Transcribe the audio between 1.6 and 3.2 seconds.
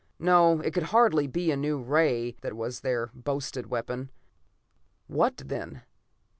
ray that was their